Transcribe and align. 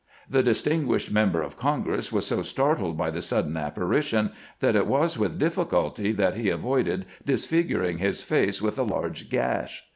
The 0.27 0.41
distinguished 0.41 1.11
member 1.11 1.43
of 1.43 1.57
Congress 1.59 2.11
was 2.11 2.25
so 2.25 2.41
startled 2.41 2.97
by 2.97 3.11
the 3.11 3.21
sudden 3.21 3.55
apparition 3.55 4.31
that 4.59 4.75
it 4.75 4.87
was 4.87 5.15
with 5.15 5.37
difficulty 5.37 6.11
that 6.13 6.33
he 6.33 6.49
avoided 6.49 7.05
disfiguring 7.23 7.99
his 7.99 8.23
face 8.23 8.63
with 8.63 8.79
a 8.79 8.83
large 8.83 9.29
gash. 9.29 9.83